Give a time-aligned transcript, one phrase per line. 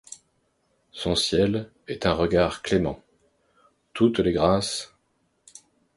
[0.93, 3.03] Son ciel est un regard clément.
[3.93, 4.95] Toutes les grâces